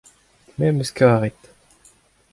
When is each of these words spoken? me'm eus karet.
me'm 0.59 0.77
eus 0.81 0.91
karet. 0.99 1.39